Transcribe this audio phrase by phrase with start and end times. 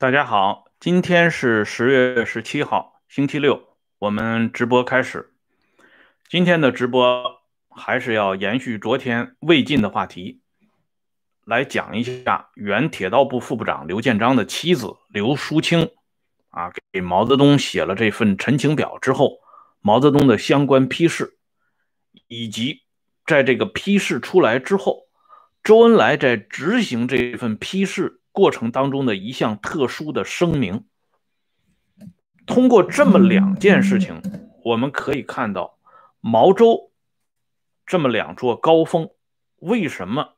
[0.00, 5.34] 大家好，今天是十月十七号，星期六，我们直播开始。
[6.26, 10.40] 今天的直播还是要延续昨天未尽的话题，
[11.44, 15.90] 来讲一下原铁道部副部长刘建章的妻子刘淑清
[16.48, 19.40] 啊，给毛泽东写了这份陈情表之后，
[19.82, 21.36] 毛泽东的相关批示，
[22.26, 22.84] 以及
[23.26, 25.08] 在这个批示出来之后，
[25.62, 28.19] 周恩来在执行这份批示。
[28.40, 30.86] 过程当中的一项特殊的声明，
[32.46, 34.22] 通过这么两件事情，
[34.64, 35.78] 我们可以看到
[36.20, 36.90] 毛周
[37.84, 39.10] 这么两座高峰，
[39.56, 40.36] 为什么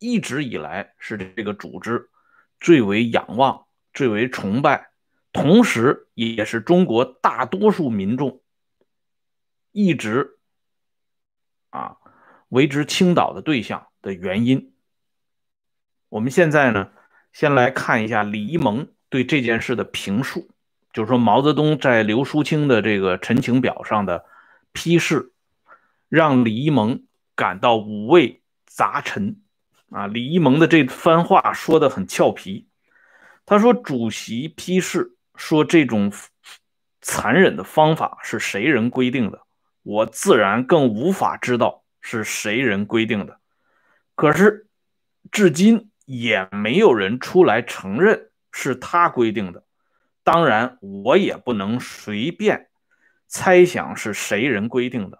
[0.00, 2.10] 一直以来是这个组织
[2.58, 4.90] 最为仰望、最为崇拜，
[5.32, 8.42] 同时也是中国大多数民众
[9.70, 10.40] 一直
[11.70, 11.98] 啊
[12.48, 14.74] 为之倾倒的对象的原因。
[16.08, 16.90] 我们现在呢？
[17.32, 20.48] 先来看一下李一萌对这件事的评述，
[20.92, 24.24] 就是说毛泽东在刘淑清的这个陈情表上的
[24.72, 25.32] 批示，
[26.08, 27.04] 让李一萌
[27.36, 29.40] 感到五味杂陈。
[29.90, 32.66] 啊，李一萌的这番话说的很俏皮，
[33.46, 36.12] 他说：“主席批示说这种
[37.00, 39.42] 残忍的方法是谁人规定的？
[39.82, 43.38] 我自然更无法知道是谁人规定的。
[44.16, 44.66] 可是
[45.30, 49.62] 至今。”也没有人出来承认是他规定的，
[50.24, 52.68] 当然我也不能随便
[53.26, 55.18] 猜想是谁人规定的，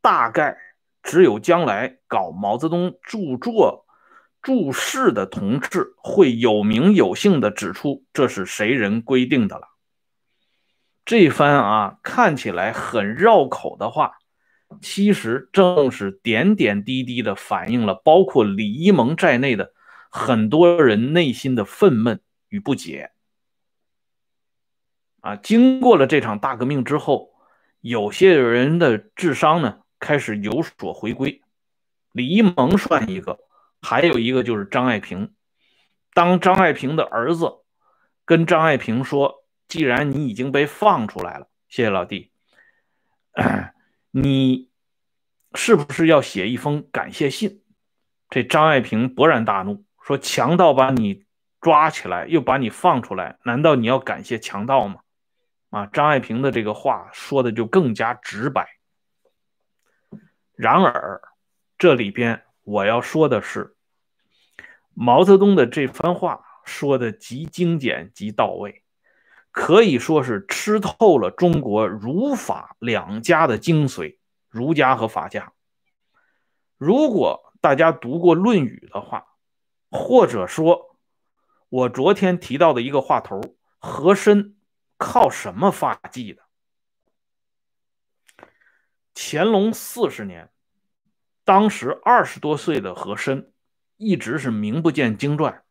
[0.00, 0.56] 大概
[1.02, 3.84] 只有将来搞毛泽东著作
[4.40, 9.68] 注释的同志会有名有姓的指出这是谁人规定的了。
[11.04, 14.14] 这番啊看起来很绕口的话，
[14.80, 19.73] 其实正是点点滴滴的反映了包括李一萌在内的。
[20.16, 23.10] 很多人内心的愤懑与不解，
[25.22, 27.34] 啊，经过了这场大革命之后，
[27.80, 31.42] 有些人的智商呢开始有所回归。
[32.12, 33.40] 李一萌算一个，
[33.82, 35.34] 还有一个就是张爱萍。
[36.12, 37.50] 当张爱萍的儿子
[38.24, 42.30] 跟张爱萍说：“既然你已经被放出来了，谢谢老弟，
[44.12, 44.70] 你
[45.54, 47.64] 是不是要写一封感谢信？”
[48.30, 49.84] 这张爱萍勃然大怒。
[50.04, 51.24] 说强盗把你
[51.62, 55.00] 抓起来，又把你放出来，难道你要感谢强盗吗？
[55.70, 58.68] 啊，张爱萍的这个话说的就更加直白。
[60.54, 61.22] 然而，
[61.78, 63.74] 这里边我要说的是，
[64.92, 68.82] 毛泽东的这番话说的极精简极到位，
[69.50, 74.18] 可以说是吃透了中国儒法两家的精髓，
[74.50, 75.54] 儒家和法家。
[76.76, 79.28] 如果大家读过《论语》的话，
[79.96, 80.96] 或者说，
[81.68, 83.40] 我昨天提到的一个话头，
[83.78, 84.56] 和珅
[84.98, 86.42] 靠什么发迹的？
[89.14, 90.50] 乾隆四十年，
[91.44, 93.52] 当时二十多岁的和珅，
[93.96, 95.62] 一直是名不见经传，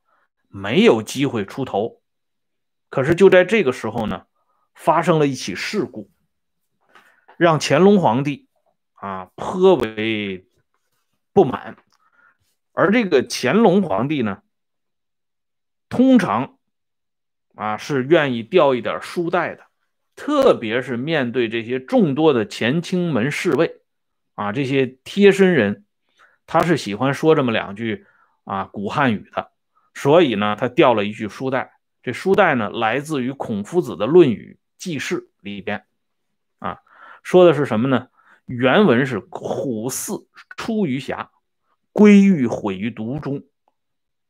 [0.47, 2.01] 没有机会出头。
[2.89, 4.25] 可是就在这个时候呢，
[4.73, 6.09] 发生了一起事故，
[7.35, 8.47] 让乾隆皇帝
[8.93, 10.47] 啊颇为
[11.33, 11.75] 不满。
[12.73, 14.41] 而这个乾隆皇帝呢，
[15.89, 16.57] 通常
[17.55, 19.63] 啊是愿意掉一点书袋的，
[20.15, 23.81] 特别是面对这些众多的乾清门侍卫
[24.33, 25.85] 啊，这些贴身人，
[26.47, 28.07] 他是喜欢说这么两句
[28.43, 29.51] 啊古汉语的，
[29.93, 31.73] 所以呢，他掉了一句书袋。
[32.01, 35.85] 这书袋呢，来自于孔夫子的《论语记事》里边
[36.59, 36.79] 啊，
[37.21, 38.07] 说的是什么呢？
[38.45, 40.25] 原文是“虎兕
[40.57, 41.29] 出于峡”。
[41.93, 43.43] 归于毁于毒中，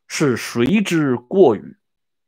[0.07, 1.77] 是谁之过与？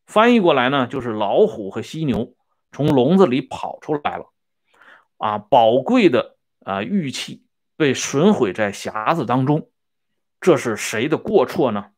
[0.08, 2.36] 翻译过来呢，就是老虎和犀牛
[2.72, 4.32] 从笼子里跑出来了，
[5.18, 7.44] 啊，宝贵的啊玉器
[7.76, 9.70] 被损毁在匣子当中，
[10.40, 11.92] 这是谁的过错呢？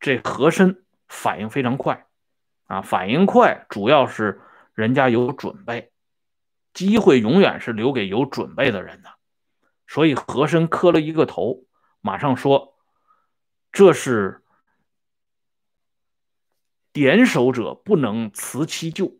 [0.00, 2.06] 这和珅反应非常快，
[2.64, 4.40] 啊，反应快主要是
[4.74, 5.92] 人家有准备，
[6.72, 9.10] 机会永远是留给有准备的人的。
[9.92, 11.66] 所以和珅磕了一个头，
[12.00, 12.78] 马上说
[13.70, 14.42] ：“这是
[16.94, 19.18] 点首者不能辞其咎。”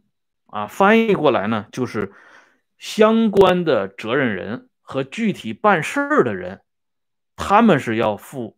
[0.49, 2.15] 啊，翻译过来呢，就是
[2.79, 6.63] 相关的责任人和具体办事儿的人，
[7.37, 8.57] 他们是要负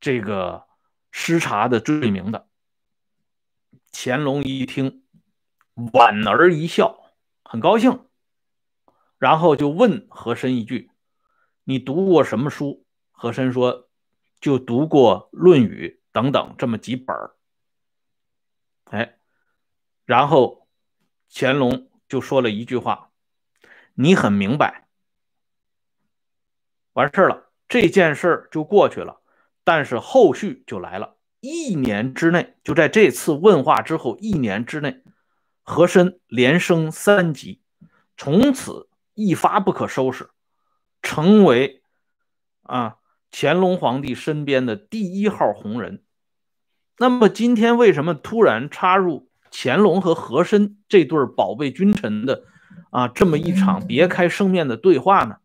[0.00, 0.66] 这个
[1.12, 2.48] 失察的罪名的。
[3.92, 5.04] 乾隆一听，
[5.74, 7.14] 莞尔一笑，
[7.44, 8.04] 很高兴，
[9.18, 10.90] 然后就问和珅一句。
[11.64, 12.84] 你读过什么书？
[13.10, 13.88] 和珅说
[14.40, 17.36] ：“就读过《论语》等等这么几本儿
[18.86, 19.16] 哎，
[20.04, 20.66] 然后
[21.30, 23.12] 乾隆就说了一句话
[23.94, 24.88] ：“你很明白。”
[26.94, 29.20] 完事儿了，这件事儿就过去了。
[29.62, 35.04] 但是后续就来了，一年之内，就在这次问话之后一年之内，
[35.62, 37.62] 和珅连升三级，
[38.16, 40.30] 从此一发不可收拾，
[41.02, 41.82] 成为
[42.62, 42.96] 啊
[43.30, 46.02] 乾隆皇帝身边的第一号红人。
[46.96, 52.44] 那么今天为什么突然插入乾隆和和珅这对宝贝君臣的
[52.90, 55.36] 啊这么一场别开生面的对话呢？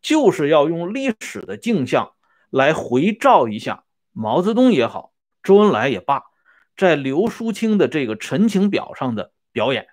[0.00, 2.12] 就是要用历史的镜像。
[2.50, 6.24] 来回照一下毛泽东也好，周恩来也罢，
[6.76, 9.86] 在刘淑清的这个陈情表上的表演，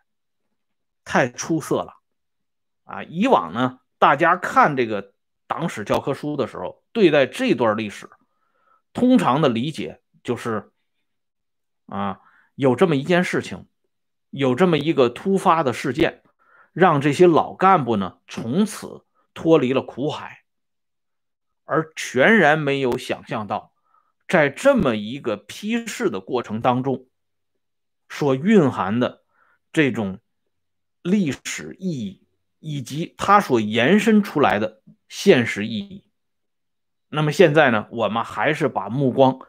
[1.06, 1.94] 太出色了
[2.83, 3.04] 啊！
[3.04, 5.14] 以往呢，大家看这个
[5.48, 8.10] 党史教科书的时候，对待这段历史，
[8.94, 10.72] 通常的理解就是
[11.88, 12.22] 啊，
[12.56, 13.68] 有这么一件事情，
[14.30, 16.24] 有这么一个突发的事件，
[16.74, 20.44] 让这些老干部呢从此脱离了苦海。
[21.70, 23.74] 而全然没有想象到，
[24.28, 27.08] 在这么一个批示的过程当中，
[28.10, 29.24] 所蕴含的
[29.74, 30.20] 这种
[31.02, 32.27] 历史意义，
[32.59, 36.04] 以及它所延伸出来的现实意义。
[37.09, 39.39] 那么现在呢，我们还是把目光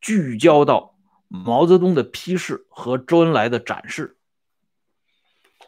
[0.00, 0.96] 聚焦到
[1.28, 4.16] 毛泽东的批示和周恩来的展示。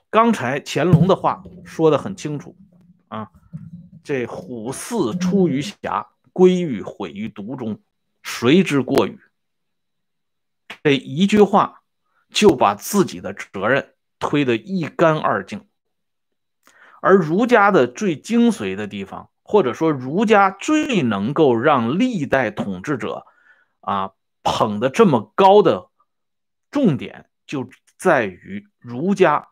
[0.08, 2.56] 刚才乾隆的话说的很清楚
[3.08, 3.30] 啊。
[4.02, 7.80] 这虎兕出于峡，归于毁于毒中，
[8.22, 9.18] 谁之过与？
[10.84, 11.82] 这一句话
[12.30, 15.66] 就把自己的责任推得一干二净。
[17.06, 23.24] 而儒家的最精髓的地方，或者说儒家最能够让历代统治者
[23.78, 24.10] 啊
[24.42, 25.88] 捧得这么高的
[26.72, 29.46] 重点，就在于儒家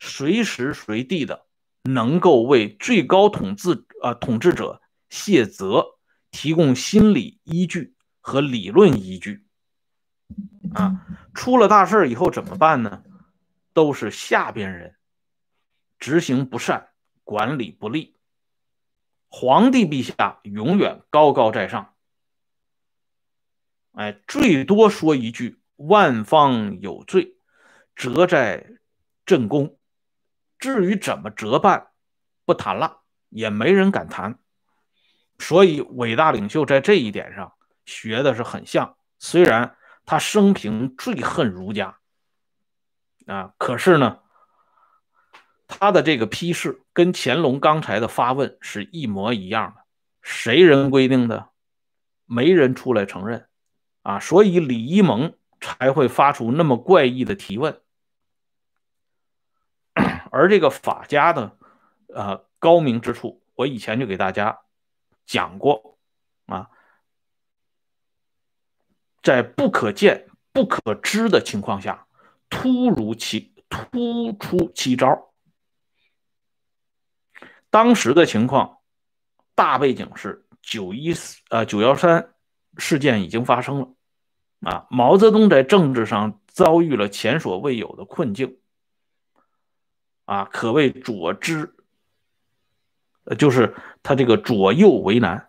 [0.00, 1.44] 随时随地的。
[1.84, 4.80] 能够为最高统治啊统治者
[5.10, 5.84] 卸责
[6.30, 9.44] 提供心理依据和理论依据
[10.72, 11.04] 啊，
[11.34, 13.02] 出了大事以后怎么办呢？
[13.74, 14.94] 都是下边人
[16.02, 16.88] 执行不善，
[17.22, 18.16] 管理不力，
[19.28, 21.94] 皇帝陛下永远高高在上，
[23.92, 27.36] 哎，最多说一句“万方有罪，
[27.94, 28.66] 责在
[29.24, 29.78] 朕宫”。
[30.58, 31.92] 至于怎么折办，
[32.44, 34.40] 不谈了，也没人敢谈。
[35.38, 37.52] 所以，伟大领袖在这一点上
[37.86, 38.96] 学的是很像。
[39.20, 42.00] 虽然他生平最恨儒家
[43.26, 44.18] 啊，可是呢，
[45.74, 49.82] 他的这个批示跟乾隆刚才的发问是一模一样的。
[50.20, 51.48] 谁人规定的？
[52.26, 53.48] 没人出来承认
[54.02, 57.80] 啊，所以李一蒙才会发出那么怪异的提问。
[60.30, 61.56] 而这个法家的，
[62.14, 64.60] 呃，高明之处，我以前就给大家
[65.26, 65.98] 讲过
[66.46, 66.70] 啊，
[69.22, 72.06] 在不可见、不可知的情况下，
[72.48, 75.31] 突如其突出奇招。
[77.72, 78.80] 当时的情况，
[79.54, 81.14] 大背景是九一
[81.48, 82.28] 呃九幺三
[82.76, 88.58] 事件已经发生了，啊，毛泽东在政治上遭遇了前所未有的困境。
[90.26, 91.74] 啊，可谓左支，
[93.24, 95.48] 呃，就是他这个左右为难。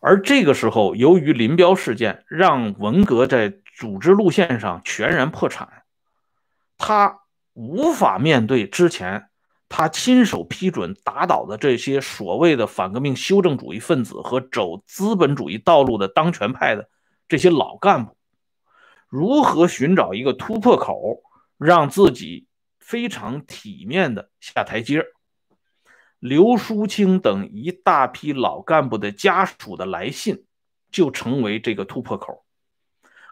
[0.00, 5.84] 而这个时候，由于林彪事件，让文革在组织路线上全然破产，
[6.76, 7.20] 他
[7.54, 9.30] 无法面对之前
[9.74, 16.90] 他亲手批准打倒的这些所谓的反革命修正主义分子和走资本主义道路的当权派的
[17.26, 18.14] 这些老干部，
[19.08, 21.22] 如何寻找一个突破口，
[21.56, 22.46] 让自己。
[22.84, 25.06] 非常体面的下台阶
[26.18, 30.44] 刘淑清等一大批老干部的家属的来信，
[30.90, 32.44] 就成为这个突破口。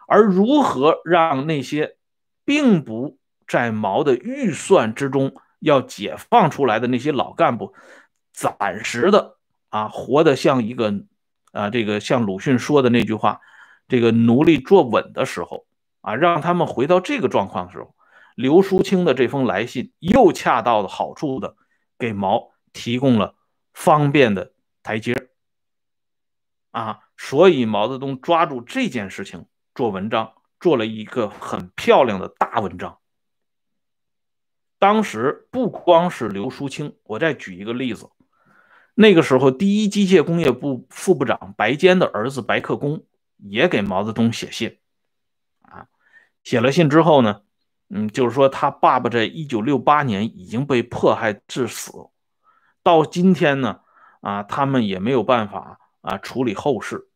[0.07, 1.97] 而如何让那些
[2.45, 7.73] 并不在毛的预算之中要解放出来的那些老干部，
[8.33, 9.37] 暂时的
[9.69, 10.93] 啊活得像一个
[11.53, 13.39] 啊这个像鲁迅说的那句话，
[13.87, 15.65] 这个奴隶坐稳的时候
[16.01, 17.95] 啊，让他们回到这个状况的时候。
[18.33, 21.57] 刘淑清的这封来信又恰到好处的
[21.99, 23.35] 给毛提供了
[23.73, 25.13] 方便的台阶
[26.71, 32.99] 啊，所以毛泽东抓住这件事情做文章，做了一个很漂亮的大文章。
[34.81, 38.09] 当时不光是刘淑清，我再举一个例子，
[38.95, 43.03] 那个时候第一机械工业部副部长白坚的儿子白克功
[43.37, 44.79] 也给毛泽东写信。
[45.61, 45.85] 啊
[46.43, 47.41] 写了信之后呢，
[47.91, 51.91] 嗯，就是说他爸爸在一九六八年已经被迫害致死，
[52.81, 53.81] 到今天呢，
[54.21, 57.07] 啊，他们也没有办法啊处理后事。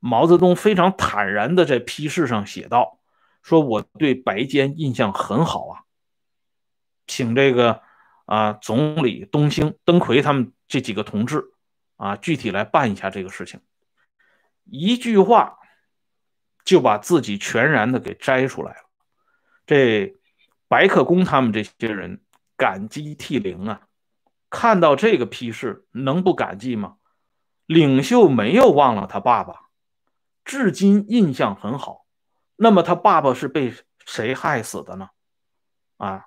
[0.00, 2.98] 毛泽东非常坦然的在批示上写道
[3.44, 5.81] ：“说我对白坚印象很好啊，
[7.06, 7.82] 请这个
[8.26, 11.44] 啊总理东兴、登奎他们这几个同志
[11.96, 13.60] 啊具体来办一下这个事情。”
[14.64, 15.58] 一句话
[16.64, 18.88] 就把自己全然的给摘出来了。
[19.66, 20.16] 这
[20.68, 22.22] 白克公他们这些人
[22.56, 23.82] 感激涕零啊！
[24.48, 26.96] 看到这个批示，能不感激吗？
[27.66, 29.62] 领袖没有忘了他爸爸。
[30.44, 32.06] 至今印象很好，
[32.56, 33.72] 那么他爸爸是被
[34.04, 35.10] 谁害死的呢？
[35.96, 36.26] 啊，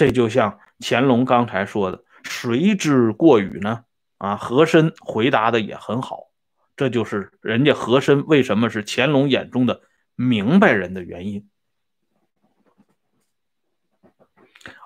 [0.00, 3.84] 这就像乾隆刚才说的“谁知过语呢？”
[4.16, 6.30] 啊，和珅回答的也很好，
[6.74, 9.82] 这就是人家和珅为什么是乾隆眼中的
[10.14, 11.50] 明白人的原因。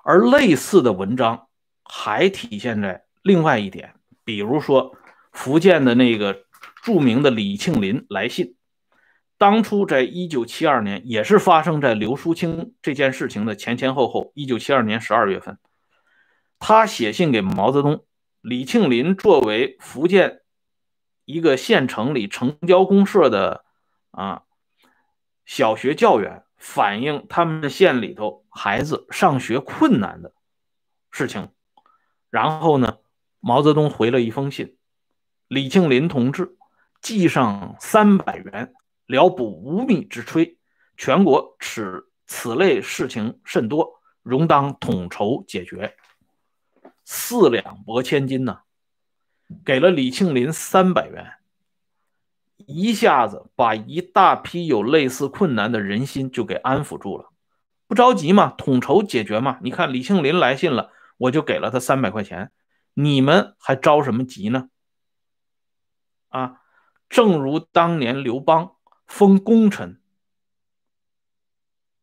[0.03, 1.47] 而类似的文章
[1.85, 3.95] 还体现在另外一点，
[4.25, 4.97] 比如说
[5.31, 6.43] 福建的那个
[6.83, 8.54] 著名的李庆林来信。
[9.45, 14.31] 当初在一九七二年，也是发生在刘淑清这件事情的前前后后。
[14.33, 15.59] 一九七二年十二月份，
[16.57, 18.03] 他写信给毛泽东。
[18.41, 20.39] 李庆林作为福建
[21.25, 23.65] 一个县城里城郊公社的
[24.09, 24.41] 啊
[25.45, 30.33] 小学教员，反映他们县里头孩子上学困难的
[31.11, 31.49] 事情。
[32.31, 32.97] 然后呢，
[33.39, 34.75] 毛泽东回了一封信
[35.47, 36.57] ：“李庆林同志，
[36.99, 38.73] 寄上三百元。”
[39.05, 40.57] 聊补无米之炊，
[40.97, 45.95] 全国此此类事情甚多，容当统筹解决。
[47.03, 48.61] 四两拨千斤呐，
[49.63, 51.33] 给了李庆林三百元，
[52.57, 57.29] 一下子把一大批有类似困难的人心就给安抚住了。
[57.87, 59.59] 不着急嘛，统筹解决嘛。
[59.61, 62.51] 你看李庆林来信了，我就给了他三百块钱，
[62.95, 64.69] 你们还着什么急呢？
[66.29, 66.61] 啊，
[67.07, 68.74] 正如当年刘邦。
[69.07, 69.99] 封功臣，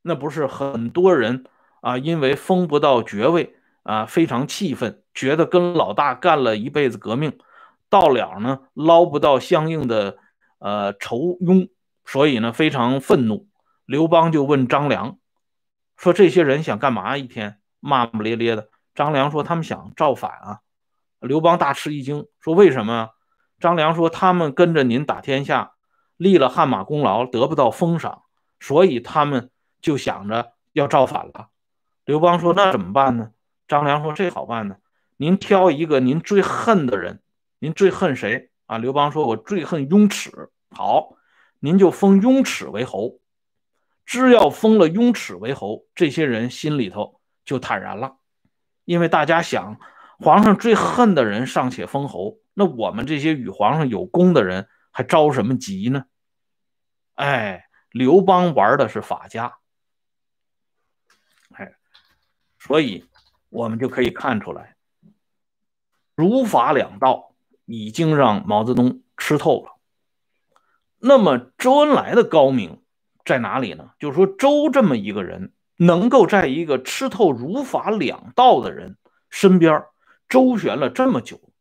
[0.02, 1.44] 那不是很多人
[1.80, 1.98] 啊？
[1.98, 7.38] 因为封不到爵位啊，非常气愤，觉得跟老大干了一辈子革命，
[7.88, 10.16] 到了呢捞不到相应的
[10.58, 11.68] 呃酬庸，
[12.04, 13.48] 所以呢非常愤怒。
[13.84, 15.18] 刘邦就问张良
[15.96, 17.16] 说：“这些人想干嘛？
[17.16, 20.60] 一天骂骂咧咧的。”张良说：“他们想造反啊！”
[21.20, 23.10] 刘邦大吃一惊，说：“为什么？”
[23.58, 25.72] 张良说：“他们跟着您打天下。”
[26.16, 28.22] 立了汗马功劳，得不到封赏，
[28.60, 29.50] 所以他们
[29.80, 31.48] 就想着要造反了。
[32.04, 33.30] 刘邦说：“那怎么办呢？”
[33.68, 34.76] 张良说：“这好办呢，
[35.16, 37.20] 您挑一个您最恨的人，
[37.58, 41.16] 您最恨谁啊？”刘邦说：“我最恨雍齿。”好，
[41.60, 43.18] 您就封雍齿为侯。
[44.04, 48.16] 只要封了雍齿为侯，这些人心里头就坦然了，
[48.84, 49.78] 因为大家想，
[50.18, 54.66] 皇上最恨的人尚且封侯，那我们这些与皇上有功的人。
[54.92, 56.04] 还着什么急呢？
[57.14, 59.58] 哎，刘邦玩的是法家，
[61.52, 61.74] 哎，
[62.58, 63.08] 所以
[63.48, 64.76] 我们就可以看出来，
[66.14, 67.34] 儒法两道
[67.64, 69.72] 已经让毛泽东吃透了。
[70.98, 72.82] 那么周恩来的高明
[73.24, 73.90] 在哪里呢？
[73.98, 78.96] 就是说，周这么一个人，能够在一个吃透儒法两道的人
[79.30, 79.84] 身边
[80.28, 81.51] 周旋了这么久。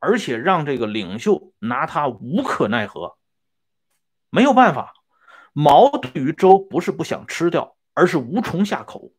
[0.00, 3.16] 而且让这个领袖拿他无可奈何，
[4.30, 4.94] 没有办法。
[5.52, 9.12] 毛对于周不是不想吃掉，而是无从下口。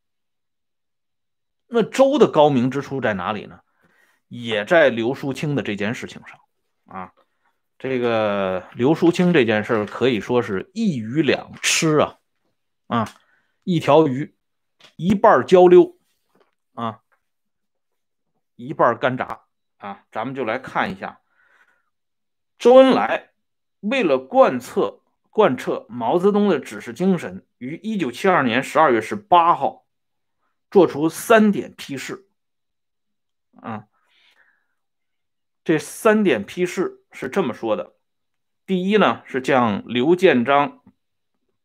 [1.68, 3.62] 那周的高明之处在哪里呢？
[4.28, 6.40] 也在刘淑清的这件事情上
[6.86, 7.14] 啊。
[7.78, 12.18] 这个刘淑清这件事可以说是一鱼两吃啊
[12.88, 13.10] 啊，
[13.64, 14.36] 一条鱼
[14.96, 15.98] 一半焦溜
[16.74, 17.02] 啊，
[18.56, 19.42] 一半干炸。
[19.82, 21.22] 啊，咱们就来看一下，
[22.60, 23.32] 周恩来
[23.80, 29.88] 为了贯彻贯彻毛泽东的指示精神，于一九七二年十二月十八号
[30.70, 32.28] 做出三点批示。
[33.60, 33.88] 啊，
[35.64, 37.96] 这三点批示是这么说的：
[38.68, 40.84] 第一呢，是将刘建章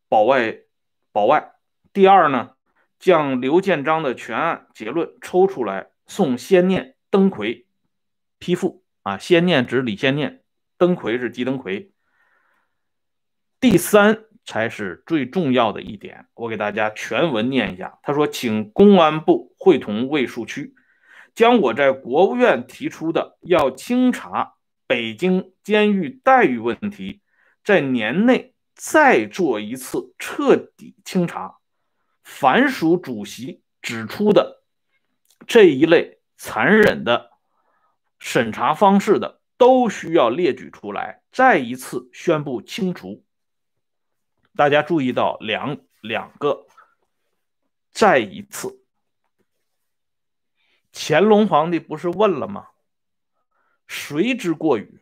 [0.08, 0.61] 保外
[1.12, 1.52] 保外；
[1.92, 2.56] 第二呢，
[2.99, 7.65] 将刘建章的全案结论抽出来送先念、登奎。
[8.46, 10.44] 批复啊，先念指李先念，
[10.78, 11.90] 登魁是姬登魁。
[13.58, 17.98] 第三才是最重要的一点，我给大家全文念一下。
[18.04, 20.76] 他说：“请公安部会同卫戍区，
[21.34, 24.54] 将我在国务院提出的要清查
[24.86, 27.22] 北京监狱待遇问题，
[27.64, 31.56] 在年内再做一次彻底清查，
[32.22, 34.62] 凡属主席指出的
[35.48, 37.32] 这一类残忍的
[38.18, 43.25] 审查方式的，都需要列举出来，再一次宣布清除。
[44.54, 46.66] 大家注意到两两个，
[47.92, 48.80] 再一次，
[50.92, 52.68] 乾隆皇帝不是问了吗？
[53.87, 55.00] 谁之过与？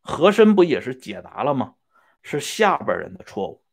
[0.00, 1.74] 和珅不也是解答了吗？
[2.22, 3.64] 是下边人的错误。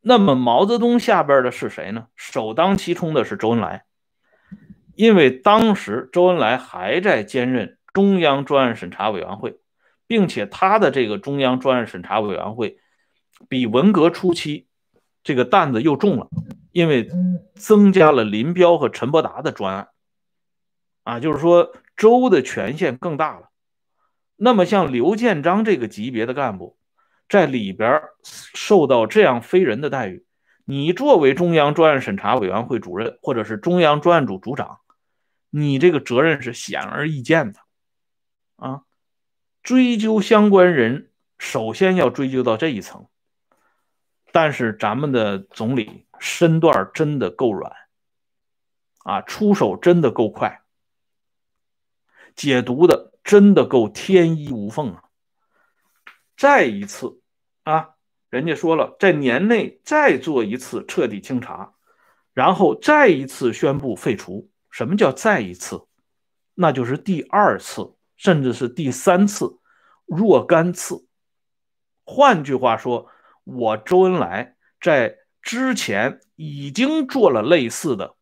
[0.00, 2.08] 那么毛泽东下边的是谁呢？
[2.16, 3.86] 首当其冲的是周恩来，
[4.96, 9.58] 因为当时周恩来还在兼任中央专案审查委员会，
[10.06, 12.78] 并且他的这个中央专案审查委员会
[13.48, 14.68] 比文革初期
[15.22, 16.28] 这个担子又重了，
[16.72, 17.08] 因为
[17.54, 19.88] 增加了林彪和陈伯达的专案，
[21.02, 23.50] 啊，就是说周的权限更大了。
[24.36, 26.76] 那么，像刘建章这个级别的干部，
[27.28, 30.24] 在里边受到这样非人的待遇，
[30.64, 34.80] 你作为中央专案审查委员会主任，或者是中央专案组组长，
[35.56, 37.60] 你这个责任是显而易见的，
[38.56, 38.82] 啊，
[39.62, 43.06] 追究相关人，首先要追究到这一层。
[44.32, 47.72] 但是咱们的总理身段真的够软，
[49.04, 50.62] 啊，出手真的够快，
[52.34, 53.12] 解读的。
[53.24, 55.04] 真的够天衣无缝啊！
[56.36, 57.22] 再一次
[57.62, 57.94] 啊，
[58.28, 61.72] 人家说了，在年内再做一次彻底清查，
[62.34, 64.50] 然后再一次宣布废除。
[64.74, 65.86] 什么叫再一次？
[66.54, 69.60] 那就是第二次，甚至是第三次、
[70.04, 71.06] 若干次。
[72.04, 73.08] 换句话说，
[73.44, 78.16] 我周恩来在之前已经做了类似的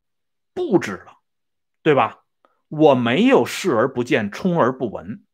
[0.52, 1.20] 布置了，
[1.82, 2.18] 对吧？
[2.68, 5.24] 我没有视而不见，充而不闻，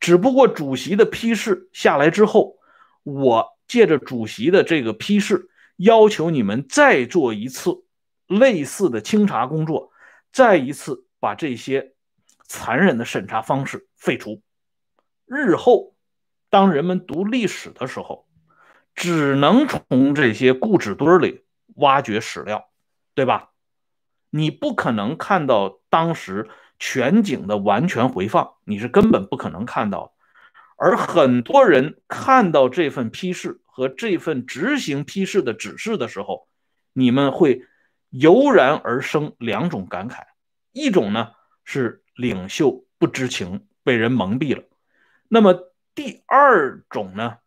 [0.00, 2.56] 只不过主席的批示下来之后，
[3.02, 7.84] 我借着主席的这个批示，要求你们再做一次
[8.26, 9.92] 类似的清查工作，
[10.32, 11.94] 再一次把这些
[12.44, 14.42] 残忍的审查方式废除。
[15.26, 15.94] 日后，
[16.48, 18.26] 当人们读历史的时候，
[18.94, 21.44] 只能从这些故纸堆里
[21.76, 22.70] 挖掘史料，
[23.14, 23.50] 对吧？
[24.30, 30.12] 你不可能看到当时全景的完全回放，你是根本不可能看到的。
[30.76, 36.48] 而很多人看到这份批示和这份执行批示的指示的时候，
[36.92, 37.66] 你们会
[38.10, 40.26] 油然而生两种感慨：
[40.72, 41.32] 一种呢
[41.64, 44.64] 是领袖不知情，被人蒙蔽了；
[45.28, 47.38] 那么第二种呢，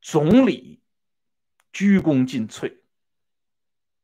[0.00, 0.80] 总理
[1.72, 2.78] 鞠躬尽瘁，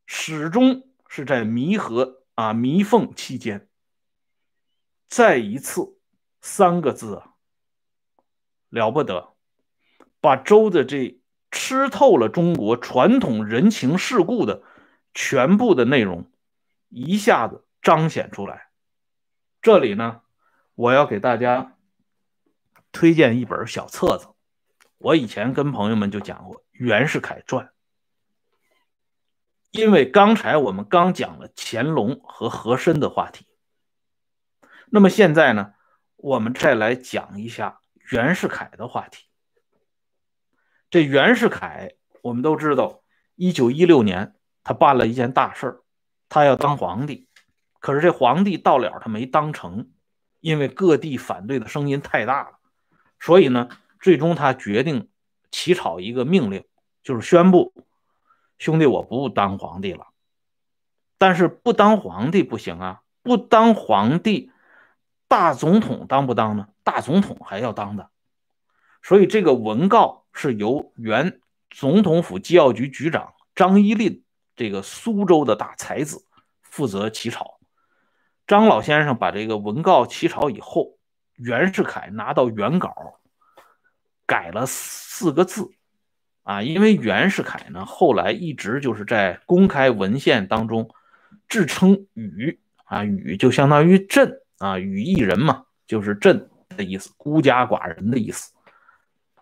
[0.07, 0.85] 始终。
[1.11, 3.67] 是在弥合啊弥缝期间，
[5.09, 5.99] 再一次
[6.43, 7.33] 三个字啊，
[8.69, 9.35] 了不得，
[10.21, 11.19] 把周的这
[11.51, 14.63] 吃透了中国传统人情世故的
[15.21, 16.31] 全部的内容
[16.91, 18.69] 一下子彰显出来。
[19.61, 20.23] 这里呢，
[20.77, 21.77] 我要给大家
[22.93, 24.29] 推荐一本小册子，
[24.97, 27.67] 我以前跟朋友们就讲过《袁世凯传》。
[29.73, 33.49] 因为刚才我们刚讲了乾隆和和珅的话题，
[34.87, 35.75] 那么现在呢，
[36.15, 37.81] 我们再来讲一下
[38.13, 39.27] 袁世凯的话题。
[40.91, 43.03] 这袁世凯，我们都知道，
[43.35, 44.37] 一九一六年
[44.69, 45.81] 他办了一件大事儿，
[46.29, 47.27] 他要当皇帝，
[47.81, 49.89] 可是这皇帝到了他没当成，
[50.41, 52.59] 因为各地反对的声音太大了，
[53.19, 55.09] 所以呢，最终他决定
[55.51, 56.67] 起草一个命令，
[57.03, 57.73] 就是宣布。
[58.59, 60.09] 兄弟，我不当皇帝了，
[61.17, 63.01] 但是不当皇帝不行啊！
[63.23, 64.53] 不当皇帝，
[65.29, 66.69] 大总统当不当呢？
[66.85, 68.11] 大总统还要当的。
[69.01, 74.25] 所以这个文告是由原总统府机要局局长张一令
[74.59, 76.23] 这个苏州的大才子
[76.61, 77.61] 负责起草。
[78.47, 80.99] 张老先生把这个文告起草以后，
[81.37, 83.21] 袁世凯拿到原稿，
[84.27, 85.71] 改了四个字。
[86.43, 90.91] 啊，因为袁世凯呢，后来一直就是在公开文献当中
[91.47, 98.55] 自称“禹”啊，“禹”就相当于“朕”啊，“禹一人”嘛，就是“朕”的意思，孤家寡人的意思。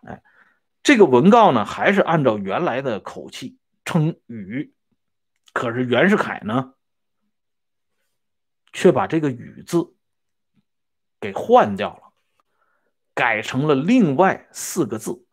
[0.03, 0.21] 哎，
[0.83, 4.73] 这个文告呢，还是按照原来的口气称“禹”，
[5.57, 6.75] 可是袁世凯呢，
[8.71, 9.95] 却把这个“禹”字
[11.19, 12.13] 给换掉了，
[13.15, 15.25] 改成了另外四个字。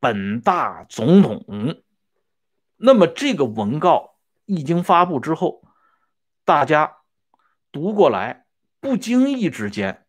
[0.00, 1.84] 本大总统，
[2.74, 5.62] 那么这个文告一经发布之后，
[6.44, 6.96] 大家
[7.70, 8.46] 读过来，
[8.80, 10.04] 不经意之间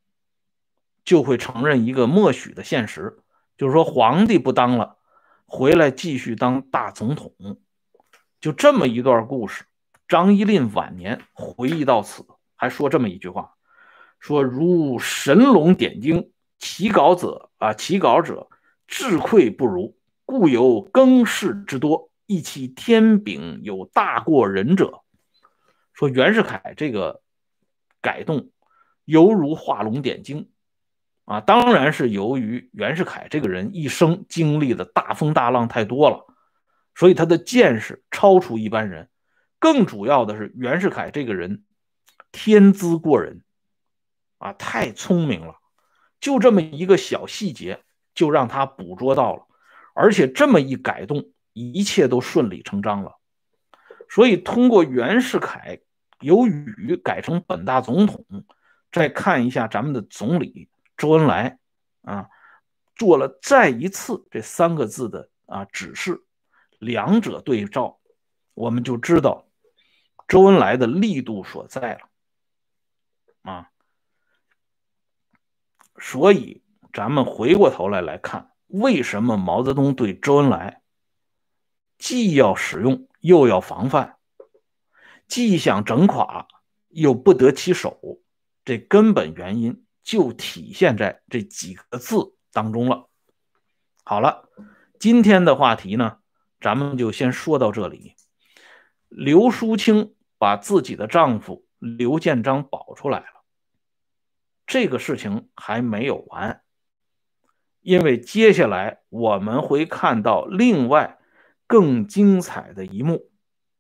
[1.04, 3.20] 就会承认一个默许的现实，
[3.58, 4.98] 就是说皇帝不当了，
[5.46, 7.62] 回来继续当大总统。
[8.42, 9.64] 就这么一段故事。
[10.08, 12.26] 张一令晚年回忆到此，
[12.58, 13.54] 还说这么一句话：
[14.20, 18.50] 说如神龙点睛，其稿者啊，其稿者
[18.88, 25.02] 智愧不如，故有更事之多，亦其天禀有大过人者。
[25.94, 27.22] 说袁世凯这个
[28.02, 28.50] 改动，
[29.06, 30.50] 犹如画龙点睛
[31.26, 31.40] 啊！
[31.40, 36.26] 当然是由于袁世凯这个人一生经历的大风大浪太多了，
[36.96, 39.10] 所以他的见识超出一般人。
[39.60, 41.64] 更主要的是，袁世凯这个人
[42.32, 43.44] 天资过人
[44.40, 45.56] 啊，太聪明了。
[46.20, 49.48] 就这么一个小细节，就让他捕捉到了，
[49.94, 53.18] 而且这么一改动，一切都顺理成章了。
[54.10, 55.80] 所以，通过袁世凯
[56.20, 58.26] 由宇改成本大总统，
[58.92, 61.58] 再看一下咱们的总理周恩来
[62.02, 62.28] 啊，
[62.96, 66.22] 做了再一次这三个字的啊指示，
[66.82, 68.00] 两者对照，
[68.56, 69.48] 我们就知道。
[70.28, 72.10] 周恩来的力度所在了，
[73.42, 73.70] 啊，
[76.00, 76.64] 所以
[76.94, 80.82] 咱们回过头来来看，为什么毛泽东对周恩来
[81.98, 84.18] 既要使用又要防范，
[85.28, 86.48] 既想整垮
[86.88, 88.22] 又不得其手，
[88.64, 93.10] 这根本原因就体现在这几个字当中了。
[94.06, 94.50] 好了，
[94.98, 96.20] 今天的话题呢，
[96.62, 98.16] 咱们就先说到这里。
[99.10, 100.14] 刘淑清。
[100.42, 103.44] 把自己的丈夫刘建章保出来了，
[104.66, 106.64] 这个事情还没有完，
[107.82, 111.20] 因为接下来我们会看到另外
[111.68, 113.30] 更精彩的一幕。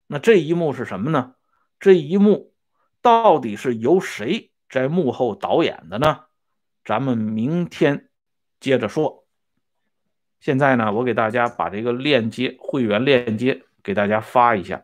[0.05, 1.33] 那这一幕是什么呢？
[1.79, 2.53] 这一幕
[3.01, 6.25] 到底是由谁在幕后导演的呢？
[6.85, 8.11] 咱们明天
[8.59, 9.20] 接着说。
[10.41, 14.83] 现在呢，我给大家把这个链接会员链接给大家发一下。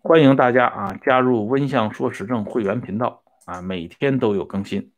[0.00, 4.90] 欢迎大家啊，加入温相说时政会员频道啊，每天都有更新。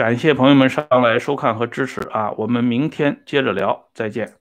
[0.00, 2.32] 感谢朋友们上来收看和支持啊！
[2.38, 4.39] 我们明天接着聊，再见。